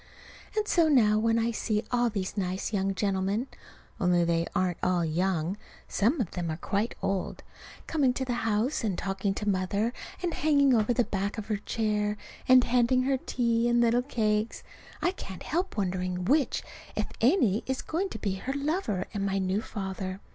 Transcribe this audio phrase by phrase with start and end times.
[0.57, 3.45] And so now, when I see all these nice young gentlemen
[3.99, 7.43] (only they aren't all young; some of them are quite old)
[7.85, 9.93] coming to the house and talking to Mother,
[10.23, 12.17] and hanging over the back of her chair,
[12.47, 14.63] and handing her tea and little cakes,
[15.03, 16.63] I can't help wondering which,
[16.95, 20.19] if any, is going to be her lover and my new father.